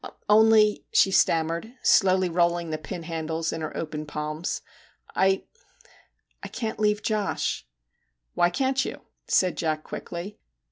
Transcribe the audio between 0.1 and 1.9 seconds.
'Only,' she stammered,